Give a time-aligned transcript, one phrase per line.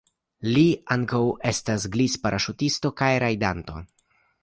[0.55, 0.63] Li
[0.95, 1.21] ankaŭ
[1.51, 3.83] estas glisparaŝutisto kaj rajdanto.